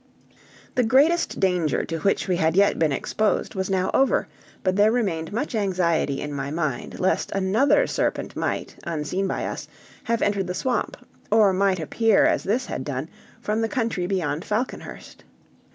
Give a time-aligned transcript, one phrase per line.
[0.73, 4.27] The greatest danger to which we had yet been exposed was now over,
[4.63, 9.67] but there remained much anxiety in my mind lest another serpent might, unseen by us,
[10.05, 10.97] have entered the swamp,
[11.29, 13.09] or might appear, as this had done,
[13.41, 15.23] from the country beyond Falconhurst.